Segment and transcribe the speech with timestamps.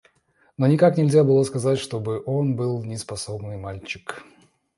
[0.57, 4.23] Но никак нельзя было сказать, чтоб он был неспособный мальчик.